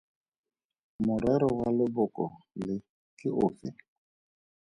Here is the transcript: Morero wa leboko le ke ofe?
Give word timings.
Morero 1.05 1.47
wa 1.59 1.69
leboko 1.77 2.23
le 2.65 2.75
ke 3.17 3.27
ofe? 3.45 3.69